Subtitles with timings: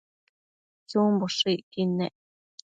[0.89, 2.15] chumboshëcquid nec